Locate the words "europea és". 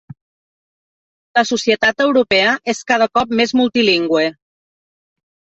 2.07-2.83